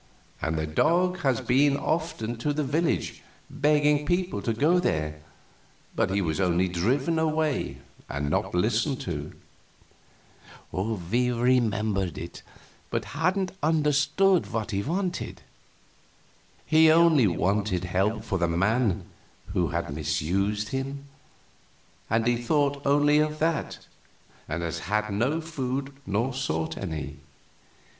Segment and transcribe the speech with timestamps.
[0.41, 5.19] "And the dog has been often to the village, begging people to go there,
[5.95, 7.77] but he was only driven away
[8.09, 9.31] and not listened to."
[10.71, 12.41] We remembered it,
[12.89, 15.43] but hadn't understood what he wanted.
[16.65, 19.03] "He only wanted help for the man
[19.53, 21.05] who had misused him,
[22.09, 23.85] and he thought only of that,
[24.49, 27.17] and has had no food nor sought any.